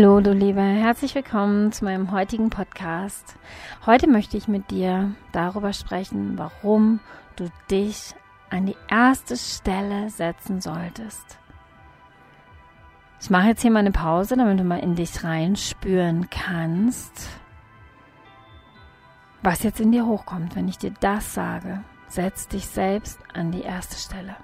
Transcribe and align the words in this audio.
Hallo, 0.00 0.22
du 0.22 0.32
Liebe, 0.32 0.62
herzlich 0.62 1.14
willkommen 1.14 1.72
zu 1.72 1.84
meinem 1.84 2.10
heutigen 2.10 2.48
Podcast. 2.48 3.36
Heute 3.84 4.08
möchte 4.08 4.38
ich 4.38 4.48
mit 4.48 4.70
dir 4.70 5.14
darüber 5.32 5.74
sprechen, 5.74 6.38
warum 6.38 7.00
du 7.36 7.50
dich 7.70 8.14
an 8.48 8.64
die 8.64 8.78
erste 8.88 9.36
Stelle 9.36 10.08
setzen 10.08 10.62
solltest. 10.62 11.38
Ich 13.20 13.28
mache 13.28 13.48
jetzt 13.48 13.60
hier 13.60 13.70
mal 13.70 13.80
eine 13.80 13.90
Pause, 13.90 14.38
damit 14.38 14.58
du 14.58 14.64
mal 14.64 14.78
in 14.78 14.94
dich 14.94 15.22
reinspüren 15.22 16.30
kannst, 16.30 17.28
was 19.42 19.62
jetzt 19.62 19.80
in 19.80 19.92
dir 19.92 20.06
hochkommt, 20.06 20.56
wenn 20.56 20.66
ich 20.66 20.78
dir 20.78 20.94
das 21.00 21.34
sage. 21.34 21.84
Setz 22.08 22.48
dich 22.48 22.66
selbst 22.66 23.18
an 23.34 23.52
die 23.52 23.64
erste 23.64 23.96
Stelle. 23.96 24.34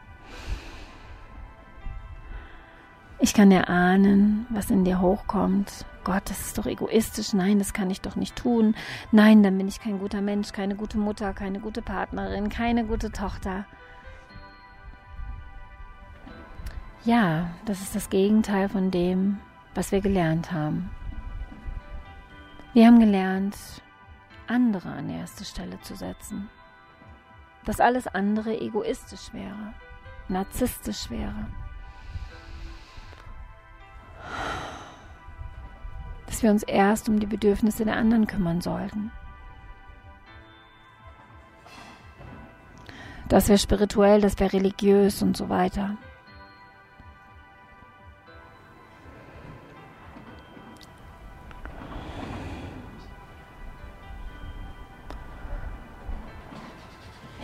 Ich 3.27 3.35
kann 3.35 3.51
erahnen, 3.51 4.47
was 4.51 4.71
in 4.71 4.85
dir 4.85 5.01
hochkommt. 5.01 5.85
Gott, 6.05 6.31
das 6.31 6.39
ist 6.43 6.59
doch 6.59 6.67
egoistisch. 6.67 7.33
Nein, 7.33 7.59
das 7.59 7.73
kann 7.73 7.91
ich 7.91 8.01
doch 8.01 8.15
nicht 8.15 8.37
tun. 8.37 8.77
Nein, 9.11 9.43
dann 9.43 9.59
bin 9.59 9.67
ich 9.67 9.81
kein 9.81 9.99
guter 9.99 10.21
Mensch, 10.21 10.53
keine 10.53 10.77
gute 10.77 10.97
Mutter, 10.97 11.33
keine 11.33 11.59
gute 11.59 11.83
Partnerin, 11.83 12.51
keine 12.51 12.85
gute 12.85 13.11
Tochter. 13.11 13.65
Ja, 17.05 17.51
das 17.65 17.81
ist 17.81 17.97
das 17.97 18.11
Gegenteil 18.11 18.69
von 18.69 18.93
dem, 18.93 19.41
was 19.75 19.91
wir 19.91 20.01
gelernt 20.01 20.53
haben. 20.53 20.89
Wir 22.75 22.87
haben 22.87 23.01
gelernt, 23.01 23.57
andere 24.47 24.91
an 24.91 25.11
erste 25.11 25.45
Stelle 25.45 25.81
zu 25.81 25.97
setzen. 25.97 26.49
Dass 27.65 27.81
alles 27.81 28.07
andere 28.07 28.61
egoistisch 28.61 29.33
wäre, 29.33 29.75
narzisstisch 30.29 31.11
wäre. 31.11 31.49
Dass 36.37 36.43
wir 36.43 36.51
uns 36.51 36.65
erst 36.65 37.09
um 37.09 37.19
die 37.19 37.25
Bedürfnisse 37.25 37.87
der 37.87 37.97
anderen 37.97 38.27
kümmern 38.27 38.61
sollten. 38.61 39.11
Das 43.27 43.49
wäre 43.49 43.57
spirituell, 43.57 44.21
das 44.21 44.39
wäre 44.39 44.53
religiös 44.53 45.23
und 45.23 45.35
so 45.35 45.49
weiter. 45.49 45.97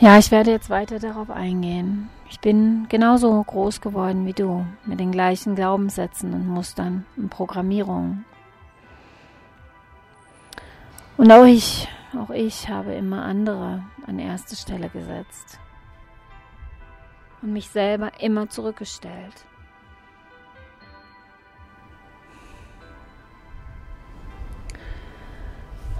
Ja, 0.01 0.19
ich 0.19 0.31
werde 0.31 0.51
jetzt 0.51 0.69
weiter 0.69 0.99
darauf 0.99 1.31
eingehen. 1.31 2.11
Ich 2.29 2.41
bin 2.41 2.89
genauso 2.91 3.43
groß 3.43 3.81
geworden 3.81 4.27
wie 4.27 4.35
du, 4.35 4.67
mit 4.85 5.01
den 5.01 5.13
gleichen 5.13 5.55
Glaubenssätzen 5.55 6.35
und 6.35 6.47
Mustern 6.47 7.07
und 7.17 7.31
Programmierungen. 7.31 8.27
Und 11.17 11.31
auch 11.31 11.45
ich, 11.45 11.89
auch 12.19 12.31
ich 12.31 12.69
habe 12.69 12.95
immer 12.95 13.25
andere 13.25 13.85
an 14.07 14.19
erste 14.19 14.57
Stelle 14.57 14.89
gesetzt 14.89 15.59
und 17.43 17.53
mich 17.53 17.69
selber 17.69 18.21
immer 18.21 18.49
zurückgestellt. 18.49 19.47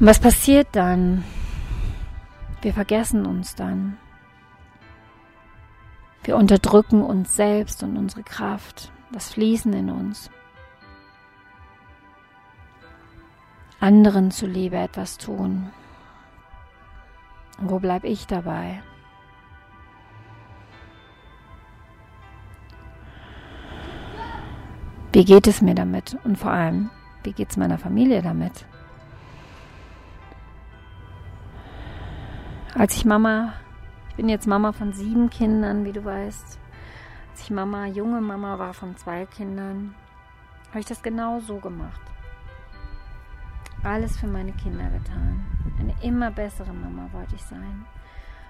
Und 0.01 0.07
was 0.07 0.19
passiert 0.19 0.69
dann? 0.73 1.25
Wir 2.63 2.73
vergessen 2.73 3.27
uns 3.27 3.55
dann. 3.55 3.99
Wir 6.25 6.37
unterdrücken 6.37 7.03
uns 7.03 7.35
selbst 7.35 7.83
und 7.83 7.97
unsere 7.97 8.23
Kraft, 8.23 8.93
das 9.13 9.33
Fließen 9.33 9.73
in 9.73 9.91
uns. 9.91 10.31
Anderen 13.83 14.31
zuliebe 14.31 14.77
etwas 14.77 15.19
tun. 15.19 15.73
Wo 17.59 17.81
bleibe 17.81 18.07
ich 18.07 18.29
dabei? 18.29 18.81
Wie 25.13 25.25
geht 25.25 25.49
es 25.49 25.63
mir 25.63 25.75
damit? 25.75 26.17
Und 26.23 26.39
vor 26.39 26.53
allem, 26.53 26.91
wie 27.25 27.33
geht 27.33 27.51
es 27.51 27.57
meiner 27.57 27.77
Familie 27.77 28.23
damit? 28.23 28.67
Als 32.77 32.95
ich 32.95 33.05
Mama, 33.05 33.55
ich 34.11 34.15
bin 34.15 34.29
jetzt 34.29 34.47
Mama 34.47 34.71
von 34.71 34.93
sieben 34.93 35.29
Kindern, 35.29 35.85
wie 35.85 35.93
du 35.93 36.05
weißt. 36.05 36.61
Als 37.33 37.43
ich 37.43 37.51
Mama, 37.51 37.87
junge 37.87 38.21
Mama 38.21 38.61
war 38.61 38.75
von 38.75 38.97
zwei 38.97 39.27
Kindern, 39.27 39.97
habe 40.69 40.79
ich 40.79 40.87
das 40.87 41.03
genau 41.03 41.41
so 41.41 41.57
gemacht. 41.57 42.12
Alles 43.83 44.17
für 44.17 44.29
meine 44.29 44.53
Kinder 44.53 44.89
getan. 44.91 45.45
Eine 45.79 45.95
immer 46.03 46.31
bessere 46.31 46.73
Mama 46.73 47.09
wollte 47.13 47.35
ich 47.35 47.43
sein. 47.43 47.85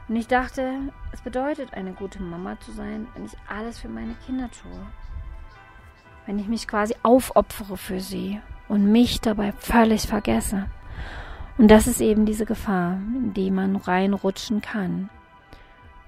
Und 0.09 0.16
ich 0.16 0.26
dachte, 0.26 0.93
es 1.12 1.22
bedeutet, 1.22 1.72
eine 1.72 1.93
gute 1.93 2.22
Mama 2.22 2.60
zu 2.60 2.72
sein, 2.72 3.06
wenn 3.15 3.25
ich 3.25 3.32
alles 3.48 3.78
für 3.78 3.88
meine 3.88 4.15
Kinder 4.26 4.50
tue. 4.50 4.87
Wenn 6.26 6.38
ich 6.38 6.48
mich 6.48 6.69
quasi 6.69 6.94
aufopfere 7.03 7.78
für 7.78 8.00
sie 8.00 8.41
und 8.69 8.92
mich 8.92 9.21
dabei 9.21 9.53
völlig 9.53 10.03
vergesse. 10.03 10.66
Und 11.56 11.69
das 11.69 11.87
ist 11.87 12.00
eben 12.00 12.26
diese 12.26 12.44
Gefahr, 12.44 12.94
in 12.94 13.32
die 13.32 13.50
man 13.50 13.76
reinrutschen 13.76 14.60
kann, 14.60 15.09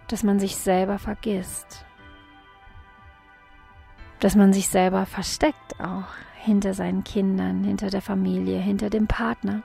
dass 0.09 0.23
man 0.23 0.39
sich 0.39 0.57
selber 0.57 0.99
vergisst, 0.99 1.87
dass 4.25 4.37
man 4.37 4.55
sich 4.55 4.71
selber 4.71 5.05
versteckt 5.05 5.79
auch 5.79 6.07
hinter 6.37 6.73
seinen 6.73 7.05
Kindern, 7.05 7.63
hinter 7.63 7.91
der 7.91 8.01
Familie, 8.01 8.59
hinter 8.59 8.89
dem 8.89 9.07
Partner, 9.07 9.63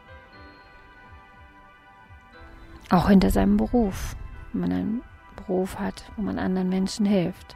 auch 2.90 3.08
hinter 3.08 3.30
seinem 3.30 3.56
Beruf, 3.56 4.18
wenn 4.52 4.60
man 4.60 4.72
einen 4.74 5.02
Beruf 5.38 5.80
hat, 5.80 6.12
wo 6.18 6.24
man 6.24 6.38
anderen 6.38 6.68
Menschen 6.68 7.06
hilft. 7.06 7.56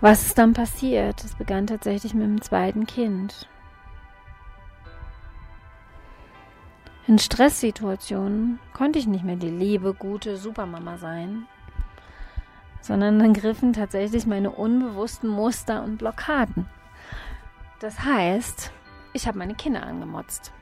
Was 0.00 0.24
ist 0.24 0.38
dann 0.38 0.54
passiert? 0.54 1.22
Es 1.22 1.34
begann 1.34 1.66
tatsächlich 1.66 2.14
mit 2.14 2.24
dem 2.24 2.40
zweiten 2.40 2.86
Kind. 2.86 3.46
In 7.06 7.18
Stresssituationen 7.18 8.58
konnte 8.72 8.98
ich 8.98 9.06
nicht 9.06 9.24
mehr 9.24 9.36
die 9.36 9.50
liebe, 9.50 9.94
gute 9.94 10.36
Supermama 10.36 10.98
sein, 10.98 11.46
sondern 12.80 13.18
dann 13.18 13.34
griffen 13.34 13.72
tatsächlich 13.72 14.26
meine 14.26 14.50
unbewussten 14.50 15.28
Muster 15.28 15.82
und 15.82 15.96
Blockaden. 15.96 16.66
Das 17.80 18.04
heißt, 18.04 18.70
ich 19.12 19.26
habe 19.26 19.38
meine 19.38 19.54
Kinder 19.54 19.82
angemotzt. 19.82 20.52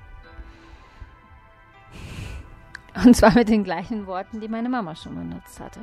Und 3.04 3.14
zwar 3.14 3.32
mit 3.34 3.48
den 3.48 3.64
gleichen 3.64 4.06
Worten, 4.06 4.40
die 4.40 4.48
meine 4.48 4.68
Mama 4.68 4.96
schon 4.96 5.14
benutzt 5.14 5.60
hatte. 5.60 5.80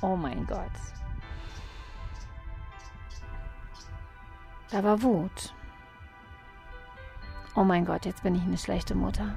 Oh 0.00 0.16
mein 0.16 0.46
Gott. 0.46 0.70
Da 4.70 4.82
war 4.82 5.00
Wut. 5.02 5.54
Oh 7.56 7.62
mein 7.62 7.84
Gott, 7.84 8.04
jetzt 8.04 8.22
bin 8.22 8.34
ich 8.34 8.42
eine 8.42 8.58
schlechte 8.58 8.96
Mutter. 8.96 9.34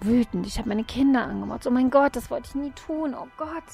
Wütend, 0.00 0.46
ich 0.46 0.58
habe 0.58 0.68
meine 0.68 0.84
Kinder 0.84 1.24
angemotzt. 1.24 1.66
Oh 1.66 1.70
mein 1.70 1.90
Gott, 1.90 2.16
das 2.16 2.30
wollte 2.30 2.48
ich 2.48 2.54
nie 2.56 2.72
tun. 2.72 3.14
Oh 3.14 3.28
Gott. 3.36 3.64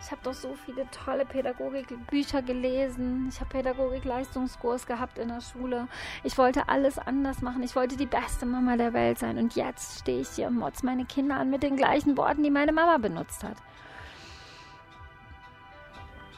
Ich 0.00 0.10
habe 0.10 0.20
doch 0.22 0.34
so 0.34 0.54
viele 0.54 0.88
tolle 0.90 1.24
Pädagogikbücher 1.24 2.42
gelesen. 2.42 3.26
Ich 3.28 3.40
habe 3.40 3.50
Pädagogik-Leistungskurs 3.50 4.86
gehabt 4.86 5.18
in 5.18 5.28
der 5.28 5.40
Schule. 5.40 5.88
Ich 6.22 6.36
wollte 6.36 6.68
alles 6.68 6.98
anders 6.98 7.40
machen. 7.40 7.62
Ich 7.62 7.74
wollte 7.74 7.96
die 7.96 8.06
beste 8.06 8.46
Mama 8.46 8.76
der 8.76 8.92
Welt 8.92 9.18
sein. 9.18 9.38
Und 9.38 9.56
jetzt 9.56 10.00
stehe 10.00 10.20
ich 10.20 10.28
hier 10.28 10.48
und 10.48 10.56
motz 10.56 10.82
meine 10.82 11.06
Kinder 11.06 11.36
an 11.36 11.50
mit 11.50 11.62
den 11.62 11.76
gleichen 11.76 12.16
Worten, 12.16 12.42
die 12.42 12.50
meine 12.50 12.72
Mama 12.72 12.98
benutzt 12.98 13.42
hat. 13.44 13.56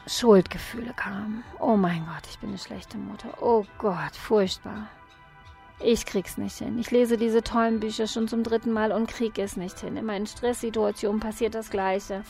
Schuldgefühle 0.07 0.93
kamen. 0.93 1.43
Oh 1.59 1.75
mein 1.75 2.05
Gott, 2.05 2.25
ich 2.29 2.39
bin 2.39 2.49
eine 2.49 2.57
schlechte 2.57 2.97
Mutter. 2.97 3.29
Oh 3.41 3.65
Gott, 3.77 4.15
furchtbar. 4.15 4.87
Ich 5.79 6.05
krieg's 6.05 6.37
nicht 6.37 6.57
hin. 6.57 6.79
Ich 6.79 6.89
lese 6.89 7.17
diese 7.17 7.43
tollen 7.43 7.79
Bücher 7.79 8.07
schon 8.07 8.27
zum 8.27 8.43
dritten 8.43 8.71
Mal 8.71 8.91
und 8.91 9.07
krieg 9.07 9.37
es 9.37 9.57
nicht 9.57 9.79
hin. 9.79 9.95
In 9.95 10.05
meinen 10.05 10.25
Stresssituationen 10.25 11.19
passiert 11.19 11.53
das 11.53 11.69
Gleiche. 11.69 12.23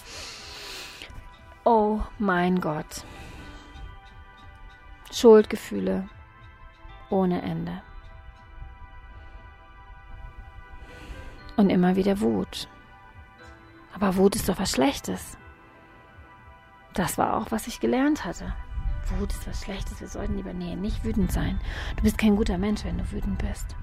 Oh 1.63 2.01
mein 2.19 2.59
Gott. 2.59 3.05
Schuldgefühle 5.11 6.09
ohne 7.09 7.41
Ende. 7.41 7.81
Und 11.55 11.69
immer 11.69 11.95
wieder 11.95 12.19
Wut. 12.19 12.67
Aber 13.93 14.17
Wut 14.17 14.35
ist 14.35 14.49
doch 14.49 14.59
was 14.59 14.71
Schlechtes. 14.71 15.37
Das 16.93 17.17
war 17.17 17.37
auch, 17.37 17.51
was 17.51 17.67
ich 17.67 17.79
gelernt 17.79 18.25
hatte. 18.25 18.53
Wut 19.11 19.33
ist 19.33 19.47
was 19.47 19.61
Schlechtes, 19.61 20.01
wir 20.01 20.07
sollten 20.07 20.35
lieber 20.35 20.53
nee, 20.53 20.75
nicht 20.75 21.03
wütend 21.03 21.31
sein. 21.31 21.59
Du 21.95 22.03
bist 22.03 22.17
kein 22.17 22.35
guter 22.35 22.57
Mensch, 22.57 22.83
wenn 22.85 22.97
du 22.97 23.11
wütend 23.11 23.37
bist. 23.37 23.75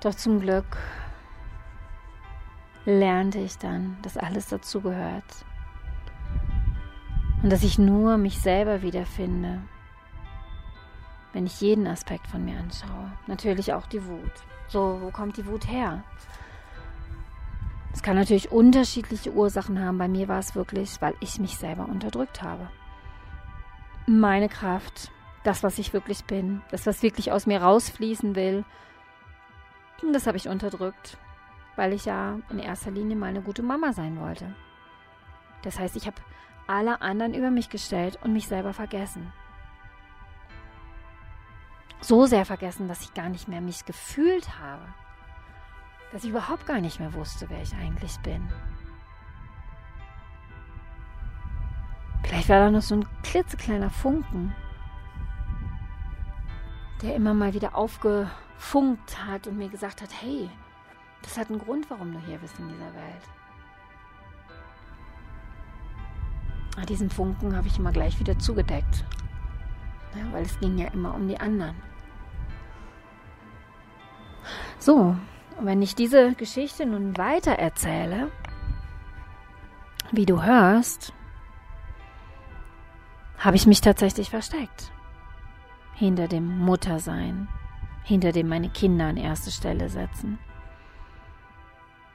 Doch 0.00 0.14
zum 0.14 0.40
Glück 0.40 0.78
lernte 2.86 3.38
ich 3.38 3.58
dann, 3.58 3.98
dass 4.02 4.16
alles 4.16 4.48
dazugehört. 4.48 5.44
Und 7.42 7.50
dass 7.50 7.62
ich 7.62 7.78
nur 7.78 8.18
mich 8.18 8.40
selber 8.40 8.82
wiederfinde, 8.82 9.62
wenn 11.32 11.46
ich 11.46 11.60
jeden 11.60 11.86
Aspekt 11.86 12.26
von 12.26 12.44
mir 12.44 12.58
anschaue. 12.58 13.12
Natürlich 13.26 13.72
auch 13.72 13.86
die 13.86 14.04
Wut. 14.04 14.32
So, 14.68 14.98
wo 15.00 15.10
kommt 15.10 15.36
die 15.36 15.46
Wut 15.46 15.68
her? 15.68 16.04
Es 17.92 18.02
kann 18.02 18.16
natürlich 18.16 18.50
unterschiedliche 18.52 19.32
Ursachen 19.32 19.84
haben. 19.84 19.98
Bei 19.98 20.08
mir 20.08 20.28
war 20.28 20.38
es 20.38 20.54
wirklich, 20.54 21.00
weil 21.00 21.14
ich 21.20 21.38
mich 21.38 21.56
selber 21.56 21.88
unterdrückt 21.88 22.42
habe. 22.42 22.70
Meine 24.06 24.48
Kraft, 24.48 25.10
das, 25.44 25.62
was 25.62 25.78
ich 25.78 25.92
wirklich 25.92 26.24
bin, 26.24 26.62
das, 26.70 26.86
was 26.86 27.02
wirklich 27.02 27.32
aus 27.32 27.46
mir 27.46 27.62
rausfließen 27.62 28.34
will, 28.34 28.64
das 30.12 30.26
habe 30.26 30.36
ich 30.36 30.48
unterdrückt, 30.48 31.18
weil 31.76 31.92
ich 31.92 32.06
ja 32.06 32.38
in 32.48 32.58
erster 32.58 32.90
Linie 32.90 33.16
mal 33.16 33.26
eine 33.26 33.42
gute 33.42 33.62
Mama 33.62 33.92
sein 33.92 34.18
wollte. 34.20 34.54
Das 35.62 35.78
heißt, 35.78 35.96
ich 35.96 36.06
habe 36.06 36.16
alle 36.66 37.02
anderen 37.02 37.34
über 37.34 37.50
mich 37.50 37.68
gestellt 37.68 38.18
und 38.22 38.32
mich 38.32 38.48
selber 38.48 38.72
vergessen. 38.72 39.32
So 42.00 42.24
sehr 42.24 42.46
vergessen, 42.46 42.88
dass 42.88 43.02
ich 43.02 43.12
gar 43.12 43.28
nicht 43.28 43.46
mehr 43.46 43.60
mich 43.60 43.84
gefühlt 43.84 44.58
habe 44.58 44.86
dass 46.12 46.24
ich 46.24 46.30
überhaupt 46.30 46.66
gar 46.66 46.80
nicht 46.80 46.98
mehr 47.00 47.12
wusste, 47.14 47.48
wer 47.48 47.62
ich 47.62 47.74
eigentlich 47.74 48.18
bin. 48.20 48.48
Vielleicht 52.22 52.48
war 52.48 52.60
da 52.60 52.70
noch 52.70 52.82
so 52.82 52.96
ein 52.96 53.06
klitzekleiner 53.22 53.90
Funken, 53.90 54.54
der 57.02 57.14
immer 57.14 57.34
mal 57.34 57.54
wieder 57.54 57.74
aufgefunkt 57.76 59.26
hat 59.26 59.46
und 59.46 59.56
mir 59.56 59.68
gesagt 59.68 60.02
hat, 60.02 60.10
hey, 60.20 60.50
das 61.22 61.38
hat 61.38 61.50
einen 61.50 61.58
Grund, 61.58 61.90
warum 61.90 62.12
du 62.12 62.18
hier 62.20 62.38
bist 62.38 62.58
in 62.58 62.68
dieser 62.68 62.94
Welt. 62.94 63.22
Aber 66.76 66.86
diesen 66.86 67.10
Funken 67.10 67.56
habe 67.56 67.66
ich 67.66 67.78
immer 67.78 67.92
gleich 67.92 68.18
wieder 68.20 68.38
zugedeckt, 68.38 69.04
ja, 70.14 70.32
weil 70.32 70.44
es 70.44 70.58
ging 70.60 70.78
ja 70.78 70.88
immer 70.88 71.14
um 71.14 71.26
die 71.26 71.38
anderen. 71.38 71.76
So, 74.78 75.16
und 75.60 75.66
wenn 75.66 75.82
ich 75.82 75.94
diese 75.94 76.32
Geschichte 76.36 76.86
nun 76.86 77.18
weiter 77.18 77.52
erzähle, 77.52 78.30
wie 80.10 80.24
du 80.24 80.42
hörst, 80.42 81.12
habe 83.36 83.56
ich 83.56 83.66
mich 83.66 83.82
tatsächlich 83.82 84.30
versteckt. 84.30 84.90
Hinter 85.92 86.28
dem 86.28 86.60
Muttersein, 86.60 87.46
hinter 88.04 88.32
dem 88.32 88.48
meine 88.48 88.70
Kinder 88.70 89.04
an 89.04 89.18
erste 89.18 89.50
Stelle 89.50 89.90
setzen. 89.90 90.38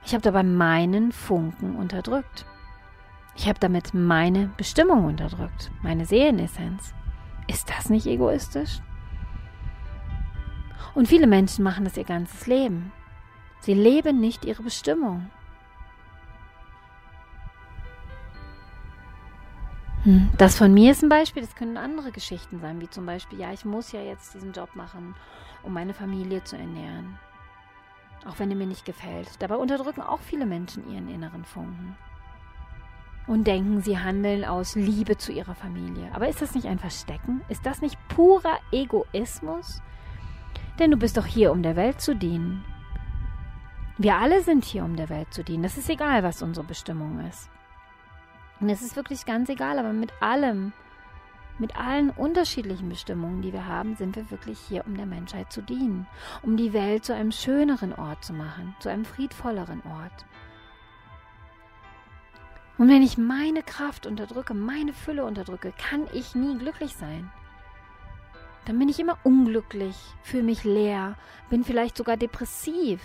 Ich 0.04 0.14
habe 0.14 0.24
dabei 0.24 0.42
meinen 0.42 1.12
Funken 1.12 1.76
unterdrückt. 1.76 2.48
Ich 3.36 3.48
habe 3.48 3.60
damit 3.60 3.94
meine 3.94 4.48
Bestimmung 4.58 5.06
unterdrückt, 5.06 5.70
meine 5.84 6.08
Seelenessenz. 6.08 6.96
Ist 7.46 7.70
das 7.70 7.92
nicht 7.92 8.08
egoistisch? 8.08 8.82
Und 10.96 11.08
viele 11.08 11.28
Menschen 11.28 11.64
machen 11.64 11.84
das 11.84 11.96
ihr 11.96 12.06
ganzes 12.06 12.48
Leben. 12.48 12.92
Sie 13.60 13.74
leben 13.74 14.20
nicht 14.20 14.46
ihre 14.46 14.64
Bestimmung. 14.64 15.30
Hm, 20.06 20.30
das 20.38 20.56
von 20.56 20.72
mir 20.72 20.92
ist 20.92 21.02
ein 21.02 21.10
Beispiel, 21.10 21.42
das 21.42 21.56
können 21.56 21.78
andere 21.78 22.12
Geschichten 22.12 22.60
sein, 22.60 22.80
wie 22.80 22.90
zum 22.90 23.08
Beispiel, 23.08 23.40
ja, 23.40 23.52
ich 23.52 23.66
muss 23.66 23.92
ja 23.92 24.02
jetzt 24.02 24.36
diesen 24.36 24.54
Job 24.54 24.76
machen, 24.76 25.16
um 25.64 25.74
meine 25.74 25.96
Familie 25.96 26.44
zu 26.44 26.56
ernähren. 26.56 27.18
Auch 28.24 28.38
wenn 28.38 28.52
er 28.52 28.56
mir 28.56 28.68
nicht 28.68 28.86
gefällt. 28.86 29.30
Dabei 29.40 29.56
unterdrücken 29.56 30.02
auch 30.02 30.20
viele 30.20 30.46
Menschen 30.46 30.88
ihren 30.92 31.10
inneren 31.10 31.44
Funken. 31.44 31.98
Und 33.26 33.48
denken, 33.48 33.82
sie 33.82 33.98
handeln 33.98 34.46
aus 34.46 34.76
Liebe 34.76 35.18
zu 35.18 35.32
ihrer 35.32 35.56
Familie. 35.56 36.12
Aber 36.14 36.28
ist 36.28 36.40
das 36.40 36.54
nicht 36.54 36.68
ein 36.68 36.78
Verstecken? 36.78 37.42
Ist 37.50 37.66
das 37.66 37.82
nicht 37.82 37.98
purer 38.10 38.60
Egoismus? 38.72 39.82
Denn 40.78 40.92
du 40.92 40.98
bist 40.98 41.18
doch 41.18 41.26
hier, 41.26 41.52
um 41.52 41.64
der 41.64 41.76
Welt 41.76 42.00
zu 42.00 42.16
dienen. 42.16 42.64
Wir 43.98 44.16
alle 44.16 44.42
sind 44.42 44.66
hier, 44.66 44.84
um 44.84 44.98
der 44.98 45.10
Welt 45.10 45.34
zu 45.34 45.44
dienen. 45.44 45.64
Das 45.64 45.78
ist 45.78 45.90
egal, 45.90 46.22
was 46.22 46.42
unsere 46.42 46.66
Bestimmung 46.66 47.26
ist. 47.30 47.50
Und 48.60 48.70
es 48.70 48.82
ist 48.82 48.98
wirklich 48.98 49.26
ganz 49.26 49.48
egal, 49.48 49.80
aber 49.80 49.94
mit 49.94 50.12
allem, 50.22 50.74
mit 51.60 51.78
allen 51.78 52.10
unterschiedlichen 52.10 52.90
Bestimmungen, 52.90 53.42
die 53.42 53.54
wir 53.54 53.68
haben, 53.68 53.96
sind 53.96 54.18
wir 54.18 54.30
wirklich 54.32 54.60
hier, 54.60 54.86
um 54.86 54.98
der 54.98 55.06
Menschheit 55.06 55.52
zu 55.52 55.62
dienen, 55.62 56.08
um 56.42 56.58
die 56.58 56.74
Welt 56.74 57.06
zu 57.06 57.16
einem 57.16 57.32
schöneren 57.32 57.94
Ort 57.94 58.26
zu 58.26 58.34
machen, 58.34 58.76
zu 58.80 58.90
einem 58.90 59.06
friedvolleren 59.06 59.82
Ort. 59.84 60.26
Und 62.78 62.90
wenn 62.90 63.02
ich 63.02 63.18
meine 63.18 63.64
Kraft 63.64 64.06
unterdrücke, 64.06 64.54
meine 64.54 64.92
Fülle 64.92 65.24
unterdrücke, 65.24 65.72
kann 65.78 66.06
ich 66.12 66.36
nie 66.36 66.58
glücklich 66.58 66.96
sein. 66.96 67.32
Dann 68.66 68.78
bin 68.78 68.90
ich 68.90 69.00
immer 69.00 69.18
unglücklich, 69.24 69.96
fühle 70.22 70.44
mich 70.44 70.66
leer, 70.66 71.16
bin 71.50 71.64
vielleicht 71.64 71.96
sogar 71.96 72.18
depressiv. 72.18 73.00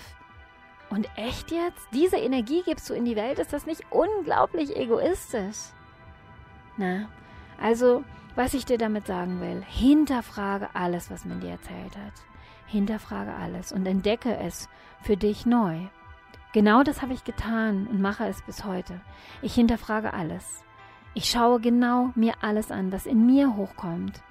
Und 0.91 1.09
echt 1.17 1.53
jetzt? 1.53 1.87
Diese 1.93 2.17
Energie 2.17 2.63
gibst 2.65 2.91
du 2.91 2.95
in 2.95 3.05
die 3.05 3.17
Welt? 3.17 3.39
Ist 3.39 3.53
das 3.53 3.65
nicht 3.65 3.85
unglaublich 3.91 4.77
egoistisch? 4.77 5.71
Na, 6.77 7.09
also, 7.61 8.05
was 8.35 8.55
ich 8.55 8.65
dir 8.65 8.79
damit 8.79 9.07
sagen 9.07 9.41
will, 9.41 9.63
hinterfrage 9.67 10.69
alles, 10.75 11.11
was 11.11 11.25
man 11.25 11.41
dir 11.41 11.51
erzählt 11.51 11.97
hat. 11.97 12.15
Hinterfrage 12.67 13.33
alles 13.33 13.73
und 13.73 13.87
entdecke 13.87 14.37
es 14.37 14.69
für 15.03 15.17
dich 15.17 15.47
neu. 15.47 15.79
Genau 16.53 16.83
das 16.83 17.03
habe 17.03 17.13
ich 17.13 17.23
getan 17.23 17.87
und 17.87 18.01
mache 18.01 18.27
es 18.27 18.43
bis 18.43 18.65
heute. 18.65 19.01
Ich 19.43 19.55
hinterfrage 19.55 20.13
alles. 20.13 20.65
Ich 21.15 21.27
schaue 21.31 21.61
genau 21.61 22.11
mir 22.17 22.35
alles 22.41 22.73
an, 22.73 22.93
was 22.93 23.07
in 23.07 23.27
mir 23.27 23.57
hochkommt, 23.57 24.23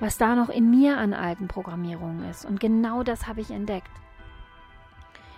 was 0.00 0.18
da 0.18 0.34
noch 0.34 0.50
in 0.50 0.70
mir 0.70 0.98
an 0.98 1.14
alten 1.14 1.48
Programmierungen 1.48 2.28
ist. 2.28 2.44
Und 2.44 2.60
genau 2.60 3.02
das 3.02 3.26
habe 3.26 3.40
ich 3.40 3.50
entdeckt. 3.50 3.90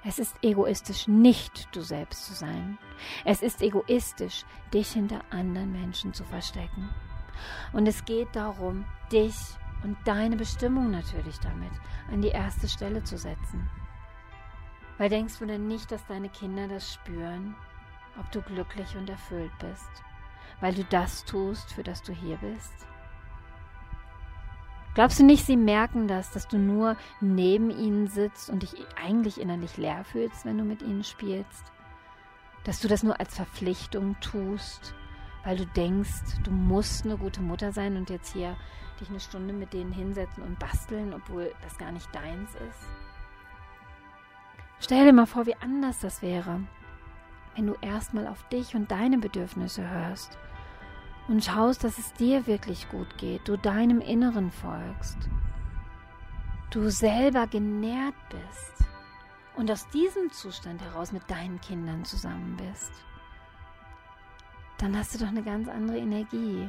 Es 0.04 0.18
ist 0.18 0.36
egoistisch, 0.42 1.06
nicht 1.06 1.68
du 1.74 1.80
selbst 1.80 2.26
zu 2.26 2.34
sein. 2.34 2.76
Es 3.24 3.40
ist 3.40 3.62
egoistisch, 3.62 4.44
dich 4.74 4.92
hinter 4.92 5.20
anderen 5.30 5.70
Menschen 5.70 6.12
zu 6.12 6.24
verstecken. 6.24 6.88
Und 7.72 7.86
es 7.86 8.04
geht 8.04 8.34
darum, 8.34 8.84
dich 9.12 9.36
und 9.84 9.96
deine 10.04 10.36
Bestimmung 10.36 10.90
natürlich 10.90 11.38
damit 11.38 11.70
an 12.10 12.20
die 12.20 12.28
erste 12.28 12.68
Stelle 12.68 13.04
zu 13.04 13.16
setzen. 13.16 13.70
Weil 14.98 15.08
denkst 15.08 15.38
du 15.38 15.46
denn 15.46 15.68
nicht, 15.68 15.90
dass 15.92 16.04
deine 16.06 16.28
Kinder 16.28 16.68
das 16.68 16.92
spüren, 16.92 17.54
ob 18.18 18.30
du 18.32 18.42
glücklich 18.42 18.96
und 18.96 19.08
erfüllt 19.08 19.56
bist, 19.58 19.90
weil 20.60 20.74
du 20.74 20.84
das 20.84 21.24
tust, 21.24 21.72
für 21.72 21.82
das 21.82 22.02
du 22.02 22.12
hier 22.12 22.36
bist? 22.38 22.86
Glaubst 24.94 25.18
du 25.18 25.24
nicht, 25.24 25.46
sie 25.46 25.56
merken 25.56 26.06
das, 26.06 26.30
dass 26.32 26.48
du 26.48 26.58
nur 26.58 26.96
neben 27.20 27.70
ihnen 27.70 28.08
sitzt 28.08 28.50
und 28.50 28.62
dich 28.62 28.74
eigentlich 29.02 29.40
innerlich 29.40 29.78
leer 29.78 30.04
fühlst, 30.04 30.44
wenn 30.44 30.58
du 30.58 30.64
mit 30.64 30.82
ihnen 30.82 31.02
spielst? 31.02 31.72
Dass 32.64 32.80
du 32.80 32.88
das 32.88 33.02
nur 33.02 33.18
als 33.18 33.34
Verpflichtung 33.34 34.16
tust, 34.20 34.94
weil 35.44 35.56
du 35.56 35.66
denkst, 35.66 36.42
du 36.44 36.50
musst 36.50 37.06
eine 37.06 37.16
gute 37.16 37.40
Mutter 37.40 37.72
sein 37.72 37.96
und 37.96 38.10
jetzt 38.10 38.34
hier 38.34 38.54
dich 39.00 39.08
eine 39.08 39.20
Stunde 39.20 39.54
mit 39.54 39.72
denen 39.72 39.92
hinsetzen 39.92 40.42
und 40.42 40.58
basteln, 40.58 41.14
obwohl 41.14 41.52
das 41.62 41.78
gar 41.78 41.90
nicht 41.90 42.14
deins 42.14 42.50
ist? 42.54 42.86
Stell 44.78 45.06
dir 45.06 45.12
mal 45.14 45.26
vor, 45.26 45.46
wie 45.46 45.56
anders 45.56 46.00
das 46.00 46.20
wäre, 46.20 46.60
wenn 47.56 47.66
du 47.66 47.74
erstmal 47.80 48.26
auf 48.26 48.46
dich 48.48 48.74
und 48.74 48.90
deine 48.90 49.16
Bedürfnisse 49.16 49.88
hörst 49.88 50.38
und 51.28 51.44
schaust, 51.44 51.84
dass 51.84 51.98
es 51.98 52.12
dir 52.14 52.46
wirklich 52.46 52.88
gut 52.88 53.16
geht, 53.18 53.48
du 53.48 53.56
deinem 53.56 54.00
Inneren 54.00 54.50
folgst, 54.50 55.18
du 56.70 56.90
selber 56.90 57.46
genährt 57.46 58.14
bist 58.30 58.88
und 59.56 59.70
aus 59.70 59.88
diesem 59.88 60.30
Zustand 60.32 60.82
heraus 60.82 61.12
mit 61.12 61.30
deinen 61.30 61.60
Kindern 61.60 62.04
zusammen 62.04 62.56
bist, 62.56 62.92
dann 64.78 64.96
hast 64.96 65.14
du 65.14 65.18
doch 65.18 65.28
eine 65.28 65.42
ganz 65.42 65.68
andere 65.68 65.98
Energie. 65.98 66.68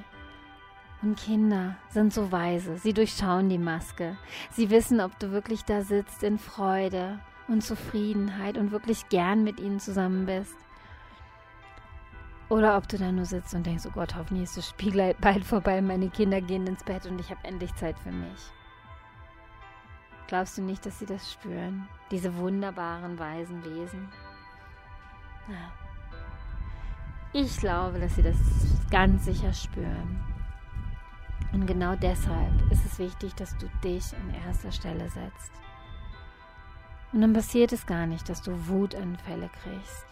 Und 1.01 1.19
Kinder 1.19 1.75
sind 1.89 2.13
so 2.13 2.31
weise, 2.31 2.77
sie 2.77 2.93
durchschauen 2.93 3.49
die 3.49 3.57
Maske, 3.57 4.17
sie 4.51 4.69
wissen, 4.69 5.01
ob 5.01 5.19
du 5.19 5.31
wirklich 5.31 5.65
da 5.65 5.81
sitzt 5.81 6.23
in 6.23 6.37
Freude 6.37 7.19
und 7.49 7.61
Zufriedenheit 7.61 8.57
und 8.57 8.71
wirklich 8.71 9.09
gern 9.09 9.43
mit 9.43 9.59
ihnen 9.59 9.79
zusammen 9.79 10.25
bist. 10.25 10.55
Oder 12.53 12.77
ob 12.77 12.87
du 12.87 12.99
da 12.99 13.11
nur 13.11 13.25
sitzt 13.25 13.55
und 13.55 13.65
denkst, 13.65 13.83
oh 13.87 13.91
Gott, 13.91 14.15
hoffentlich 14.15 14.43
ist 14.43 14.57
das 14.57 14.69
Spiel 14.69 15.15
bald 15.21 15.43
vorbei, 15.43 15.81
meine 15.81 16.11
Kinder 16.11 16.39
gehen 16.39 16.67
ins 16.67 16.83
Bett 16.83 17.07
und 17.07 17.17
ich 17.17 17.31
habe 17.31 17.43
endlich 17.43 17.73
Zeit 17.73 17.97
für 17.97 18.11
mich. 18.11 18.51
Glaubst 20.27 20.59
du 20.59 20.61
nicht, 20.61 20.85
dass 20.85 20.99
sie 20.99 21.07
das 21.07 21.31
spüren? 21.31 21.87
Diese 22.11 22.37
wunderbaren, 22.37 23.17
weisen 23.17 23.65
Wesen? 23.65 24.07
Ja. 25.47 25.71
Ich 27.33 27.57
glaube, 27.57 27.99
dass 27.99 28.13
sie 28.13 28.21
das 28.21 28.37
ganz 28.91 29.25
sicher 29.25 29.51
spüren. 29.51 30.23
Und 31.53 31.65
genau 31.65 31.95
deshalb 31.95 32.71
ist 32.71 32.85
es 32.85 32.99
wichtig, 32.99 33.33
dass 33.33 33.57
du 33.57 33.67
dich 33.83 34.15
an 34.15 34.31
erster 34.45 34.71
Stelle 34.71 35.09
setzt. 35.09 35.51
Und 37.13 37.21
dann 37.21 37.33
passiert 37.33 37.73
es 37.73 37.87
gar 37.87 38.05
nicht, 38.05 38.29
dass 38.29 38.43
du 38.43 38.67
Wutanfälle 38.67 39.49
kriegst 39.63 40.05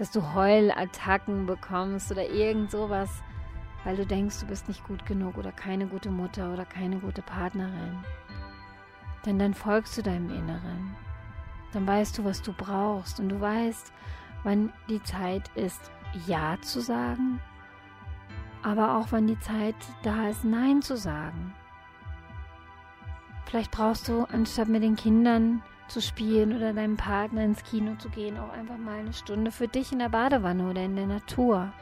dass 0.00 0.10
du 0.10 0.32
Heulattacken 0.32 1.44
bekommst 1.44 2.10
oder 2.10 2.26
irgend 2.26 2.70
sowas, 2.70 3.22
weil 3.84 3.96
du 3.96 4.06
denkst, 4.06 4.40
du 4.40 4.46
bist 4.46 4.66
nicht 4.66 4.82
gut 4.84 5.04
genug 5.04 5.36
oder 5.36 5.52
keine 5.52 5.86
gute 5.86 6.10
Mutter 6.10 6.54
oder 6.54 6.64
keine 6.64 6.96
gute 6.96 7.20
Partnerin. 7.20 8.02
Denn 9.26 9.38
dann 9.38 9.52
folgst 9.52 9.98
du 9.98 10.02
deinem 10.02 10.30
Inneren. 10.30 10.96
Dann 11.74 11.86
weißt 11.86 12.16
du, 12.16 12.24
was 12.24 12.40
du 12.40 12.54
brauchst 12.54 13.20
und 13.20 13.28
du 13.28 13.42
weißt, 13.42 13.92
wann 14.42 14.72
die 14.88 15.02
Zeit 15.02 15.50
ist, 15.54 15.90
Ja 16.26 16.56
zu 16.62 16.80
sagen, 16.80 17.38
aber 18.62 18.96
auch 18.96 19.08
wann 19.10 19.26
die 19.26 19.38
Zeit 19.40 19.76
da 20.02 20.28
ist, 20.28 20.46
Nein 20.46 20.80
zu 20.80 20.96
sagen. 20.96 21.52
Vielleicht 23.44 23.70
brauchst 23.70 24.08
du, 24.08 24.24
anstatt 24.32 24.68
mit 24.68 24.82
den 24.82 24.96
Kindern 24.96 25.62
zu 25.90 26.00
spielen 26.00 26.56
oder 26.56 26.72
deinem 26.72 26.96
Partner 26.96 27.44
ins 27.44 27.62
Kino 27.64 27.96
zu 27.96 28.08
gehen, 28.08 28.38
auch 28.38 28.52
einfach 28.52 28.78
mal 28.78 28.98
eine 28.98 29.12
Stunde 29.12 29.50
für 29.50 29.68
dich 29.68 29.92
in 29.92 29.98
der 29.98 30.08
Badewanne 30.08 30.70
oder 30.70 30.82
in 30.82 30.96
der 30.96 31.06
Natur. 31.06 31.72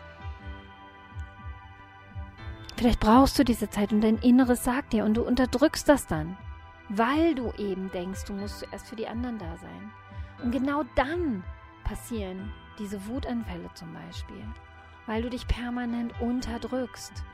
Vielleicht 2.77 3.01
brauchst 3.01 3.39
du 3.39 3.45
diese 3.45 3.69
Zeit 3.71 3.93
und 3.93 4.01
dein 4.01 4.19
Inneres 4.19 4.65
sagt 4.65 4.93
dir 4.93 5.05
und 5.05 5.15
du 5.15 5.23
unterdrückst 5.23 5.89
das 5.89 6.07
dann, 6.07 6.37
weil 6.89 7.35
du 7.35 7.53
eben 7.59 7.91
denkst, 7.91 8.25
du 8.25 8.33
musst 8.33 8.61
zuerst 8.61 8.89
für 8.89 8.97
die 8.97 9.09
anderen 9.09 9.39
da 9.39 9.57
sein. 9.57 9.93
Und 10.43 10.53
genau 10.53 10.85
dann 10.95 11.43
passieren 11.85 12.53
diese 12.79 13.07
Wutanfälle 13.07 13.69
zum 13.75 13.93
Beispiel, 13.93 14.45
weil 15.07 15.23
du 15.23 15.31
dich 15.31 15.47
permanent 15.49 16.13
unterdrückst 16.21 17.25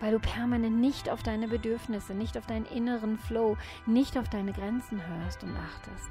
weil 0.00 0.12
du 0.12 0.18
permanent 0.18 0.78
nicht 0.78 1.10
auf 1.10 1.22
deine 1.22 1.48
Bedürfnisse, 1.48 2.14
nicht 2.14 2.36
auf 2.36 2.46
deinen 2.46 2.66
inneren 2.66 3.18
Flow, 3.18 3.56
nicht 3.86 4.18
auf 4.18 4.28
deine 4.28 4.52
Grenzen 4.52 5.00
hörst 5.06 5.42
und 5.42 5.56
achtest. 5.56 6.10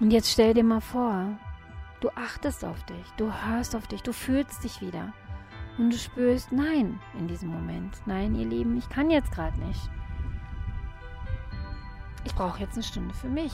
Und 0.00 0.10
jetzt 0.10 0.30
stell 0.30 0.54
dir 0.54 0.64
mal 0.64 0.80
vor, 0.80 1.38
du 2.00 2.10
achtest 2.10 2.64
auf 2.64 2.82
dich, 2.84 3.10
du 3.16 3.32
hörst 3.32 3.74
auf 3.74 3.86
dich, 3.88 4.02
du 4.02 4.12
fühlst 4.12 4.62
dich 4.62 4.80
wieder 4.80 5.12
und 5.76 5.92
du 5.92 5.96
spürst 5.96 6.52
Nein 6.52 7.00
in 7.18 7.26
diesem 7.26 7.50
Moment. 7.50 7.96
Nein, 8.06 8.34
ihr 8.34 8.46
Lieben, 8.46 8.76
ich 8.76 8.88
kann 8.88 9.10
jetzt 9.10 9.32
gerade 9.32 9.58
nicht. 9.60 9.90
Ich 12.24 12.34
brauche 12.34 12.60
jetzt 12.60 12.74
eine 12.74 12.82
Stunde 12.82 13.14
für 13.14 13.28
mich. 13.28 13.52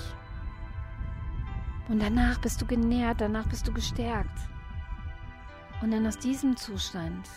Und 1.88 2.02
danach 2.02 2.38
bist 2.38 2.61
du 2.61 2.66
genährt, 2.66 3.21
danach 3.21 3.47
bist 3.47 3.68
du 3.68 3.73
gestärkt. 3.73 4.38
Und 5.84 5.90
dann 5.90 6.06
aus 6.06 6.16
diesem 6.16 6.56
Zustand, 6.56 7.28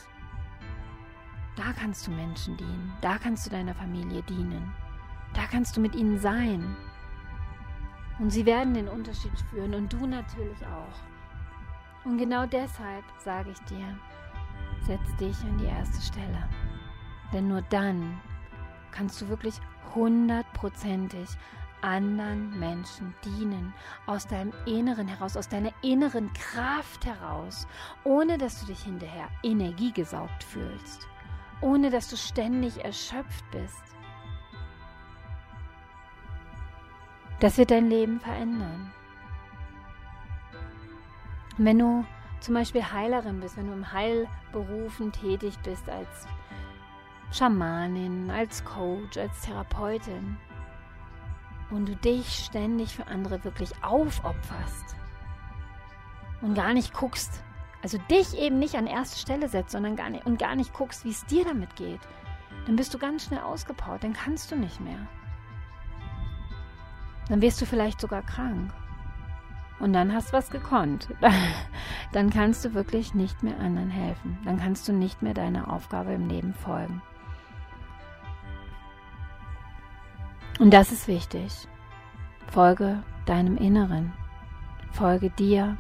da 1.58 1.74
kannst 1.78 2.08
du 2.08 2.12
Menschen 2.12 2.56
dienen, 2.56 2.94
da 3.02 3.18
kannst 3.18 3.46
du 3.46 3.50
deiner 3.50 3.76
Familie 3.76 4.24
dienen, 4.24 4.74
da 5.34 5.42
kannst 5.52 5.76
du 5.76 5.82
mit 5.82 5.94
ihnen 5.96 6.18
sein. 6.18 6.78
Und 8.20 8.30
sie 8.30 8.46
werden 8.46 8.74
den 8.74 8.88
Unterschied 8.88 9.38
spüren 9.38 9.74
und 9.74 9.92
du 9.92 10.06
natürlich 10.06 10.66
auch. 10.66 12.06
Und 12.06 12.20
genau 12.20 12.46
deshalb 12.46 13.04
sage 13.18 13.52
ich 13.52 13.60
dir, 13.66 14.00
setz 14.86 15.14
dich 15.18 15.38
an 15.44 15.58
die 15.58 15.66
erste 15.66 16.02
Stelle. 16.02 16.48
Denn 17.34 17.50
nur 17.50 17.64
dann 17.64 18.18
kannst 18.92 19.22
du 19.22 19.28
wirklich 19.28 19.60
hundertprozentig 19.94 21.28
anderen 21.82 22.58
Menschen 22.60 23.14
dienen, 23.24 23.74
aus 24.06 24.28
deinem 24.28 24.54
Inneren 24.66 25.08
heraus, 25.08 25.38
aus 25.38 25.50
deiner 25.50 25.72
inneren 25.82 26.32
Kraft 26.34 27.06
heraus, 27.06 27.68
ohne 28.04 28.38
dass 28.38 28.60
du 28.60 28.68
dich 28.68 28.82
hinterher 28.84 29.30
energiegesaugt 29.44 30.44
fühlst, 30.44 31.08
ohne 31.62 31.90
dass 31.90 32.10
du 32.10 32.18
ständig 32.18 32.84
erschöpft 32.84 33.44
bist. 33.52 33.84
Das 37.40 37.58
wird 37.58 37.72
dein 37.72 37.90
Leben 37.90 38.20
verändern. 38.20 38.92
Wenn 41.58 41.80
du 41.80 42.06
zum 42.40 42.54
Beispiel 42.54 42.84
Heilerin 42.84 43.40
bist, 43.40 43.58
wenn 43.58 43.68
du 43.68 43.74
im 43.74 43.92
Heilberufen 43.92 45.12
tätig 45.12 45.58
bist 45.64 45.90
als 45.90 46.28
Schamanin, 47.32 48.30
als 48.30 48.64
Coach, 48.64 49.18
als 49.18 49.42
Therapeutin, 49.42 50.38
und 51.70 51.88
du 51.88 51.96
dich 51.96 52.46
ständig 52.46 52.96
für 52.96 53.08
andere 53.08 53.44
wirklich 53.44 53.72
aufopferst 53.84 54.96
und 56.42 56.54
gar 56.54 56.74
nicht 56.74 56.94
guckst, 56.94 57.44
also 57.82 57.98
dich 58.10 58.38
eben 58.38 58.60
nicht 58.60 58.76
an 58.76 58.88
erste 58.88 59.20
Stelle 59.20 59.50
setzt, 59.50 59.72
sondern 59.72 59.96
gar 59.96 60.10
nicht 60.10 60.26
und 60.26 60.40
gar 60.40 60.56
nicht 60.56 60.74
guckst, 60.74 61.06
wie 61.06 61.12
es 61.12 61.26
dir 61.26 61.46
damit 61.46 61.76
geht, 61.76 62.02
dann 62.66 62.76
bist 62.76 62.94
du 62.94 62.98
ganz 62.98 63.26
schnell 63.26 63.40
ausgepowert, 63.40 64.04
dann 64.04 64.14
kannst 64.14 64.52
du 64.52 64.56
nicht 64.56 64.80
mehr. 64.82 65.08
Dann 67.30 67.42
wirst 67.42 67.62
du 67.62 67.66
vielleicht 67.66 68.00
sogar 68.00 68.22
krank. 68.22 68.74
Und 69.80 69.94
dann 69.94 70.14
hast 70.14 70.30
du 70.30 70.34
was 70.34 70.50
gekonnt. 70.50 71.10
Dann 72.14 72.30
kannst 72.30 72.66
du 72.66 72.74
wirklich 72.74 73.14
nicht 73.14 73.44
mehr 73.44 73.60
anderen 73.60 73.90
helfen. 73.90 74.38
Dann 74.44 74.58
kannst 74.58 74.88
du 74.88 74.94
nicht 74.94 75.22
mehr 75.22 75.36
deiner 75.36 75.72
Aufgabe 75.72 76.14
im 76.14 76.28
Leben 76.28 76.54
folgen. 76.54 77.02
Und 80.60 80.72
das 80.72 80.92
ist 80.92 81.08
wichtig. 81.08 81.68
Folge 82.52 83.04
deinem 83.26 83.58
Inneren. 83.58 84.14
Folge 84.92 85.30
dir. 85.30 85.78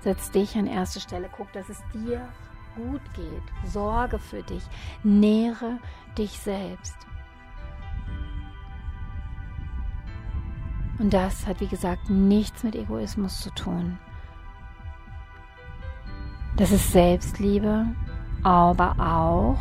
Setz 0.00 0.30
dich 0.30 0.56
an 0.56 0.66
erste 0.66 1.00
Stelle. 1.00 1.28
Guck, 1.36 1.52
dass 1.52 1.68
es 1.68 1.82
dir 1.92 2.28
gut 2.76 3.02
geht. 3.14 3.70
Sorge 3.70 4.18
für 4.18 4.42
dich. 4.42 4.62
Nähre 5.02 5.78
dich 6.16 6.38
selbst. 6.38 6.96
Und 10.98 11.12
das 11.12 11.46
hat, 11.46 11.60
wie 11.60 11.66
gesagt, 11.66 12.10
nichts 12.10 12.62
mit 12.62 12.76
Egoismus 12.76 13.40
zu 13.40 13.50
tun. 13.50 13.98
Das 16.56 16.70
ist 16.70 16.92
Selbstliebe, 16.92 17.86
aber 18.42 18.94
auch, 19.00 19.58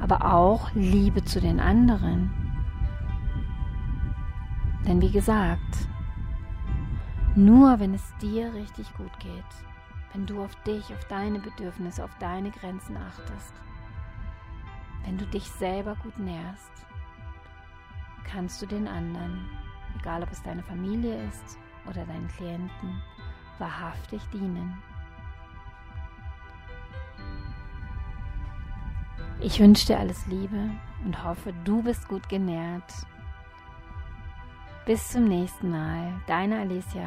aber 0.00 0.32
auch 0.32 0.70
Liebe 0.74 1.24
zu 1.24 1.40
den 1.40 1.58
anderen. 1.58 2.39
Denn 4.90 5.00
wie 5.00 5.12
gesagt, 5.12 5.86
nur 7.36 7.78
wenn 7.78 7.94
es 7.94 8.12
dir 8.20 8.52
richtig 8.52 8.92
gut 8.94 9.16
geht, 9.20 9.44
wenn 10.12 10.26
du 10.26 10.42
auf 10.42 10.52
dich, 10.64 10.82
auf 10.92 11.04
deine 11.04 11.38
Bedürfnisse, 11.38 12.02
auf 12.02 12.10
deine 12.18 12.50
Grenzen 12.50 12.96
achtest, 12.96 13.54
wenn 15.04 15.16
du 15.16 15.26
dich 15.26 15.44
selber 15.44 15.94
gut 16.02 16.18
nährst, 16.18 16.72
kannst 18.24 18.60
du 18.62 18.66
den 18.66 18.88
anderen, 18.88 19.48
egal 20.00 20.24
ob 20.24 20.32
es 20.32 20.42
deine 20.42 20.64
Familie 20.64 21.24
ist 21.28 21.56
oder 21.88 22.04
deinen 22.04 22.26
Klienten, 22.26 23.00
wahrhaftig 23.60 24.20
dienen. 24.32 24.76
Ich 29.38 29.60
wünsche 29.60 29.86
dir 29.86 30.00
alles 30.00 30.26
Liebe 30.26 30.68
und 31.04 31.22
hoffe, 31.22 31.54
du 31.62 31.80
bist 31.80 32.08
gut 32.08 32.28
genährt 32.28 33.06
bis 34.90 35.10
zum 35.10 35.28
nächsten 35.28 35.70
Mal. 35.70 36.20
Deine 36.26 36.62
Alicia. 36.62 37.06